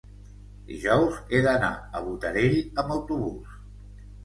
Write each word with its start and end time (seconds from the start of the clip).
dijous 0.71 1.19
he 1.35 1.43
d'anar 1.49 1.69
a 1.77 2.03
Botarell 2.07 2.59
amb 2.85 2.97
autobús. 2.99 3.57